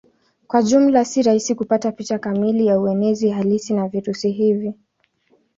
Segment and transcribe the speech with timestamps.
[0.47, 4.73] Kwa jumla si rahisi kupata picha kamili ya uenezi halisi wa virusi hivi.